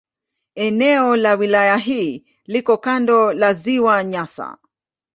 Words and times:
Eneo 0.55 1.15
la 1.15 1.33
wilaya 1.35 1.77
hii 1.77 2.25
liko 2.45 2.77
kando 2.77 3.33
la 3.33 3.53
Ziwa 3.53 4.03
Nyasa. 4.03 4.57